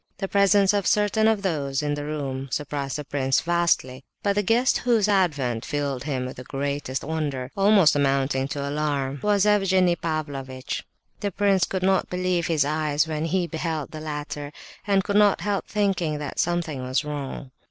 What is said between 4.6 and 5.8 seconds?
whose advent